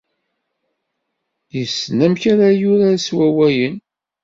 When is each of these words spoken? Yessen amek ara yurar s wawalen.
Yessen 1.57 1.99
amek 2.05 2.23
ara 2.33 2.47
yurar 2.61 2.97
s 3.05 3.07
wawalen. 3.15 3.75